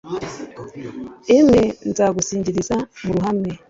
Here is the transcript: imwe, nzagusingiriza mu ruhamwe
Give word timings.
imwe, 1.37 1.61
nzagusingiriza 1.89 2.75
mu 3.03 3.09
ruhamwe 3.15 3.49